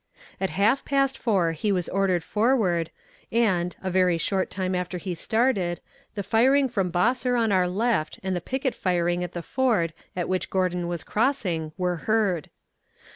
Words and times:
At 0.39 0.49
half 0.57 0.83
past 0.83 1.15
four 1.15 1.51
he 1.51 1.71
was 1.71 1.87
ordered 1.87 2.23
forward, 2.23 2.89
and, 3.31 3.75
a 3.83 3.91
very 3.91 4.17
short 4.17 4.49
time 4.49 4.73
after 4.73 4.97
he 4.97 5.13
started, 5.13 5.79
the 6.15 6.23
firing 6.23 6.67
from 6.67 6.89
Bosser 6.91 7.35
on 7.35 7.51
our 7.51 7.67
left 7.67 8.19
and 8.23 8.35
the 8.35 8.41
picket 8.41 8.73
firing 8.73 9.23
at 9.23 9.33
the 9.33 9.43
ford 9.43 9.93
at 10.15 10.27
which 10.27 10.49
Gordon 10.49 10.87
was 10.87 11.03
crossing 11.03 11.71
were 11.77 11.97
heard. 11.97 12.49